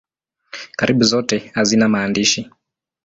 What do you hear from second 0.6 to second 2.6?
Karibu zote hazina maandishi.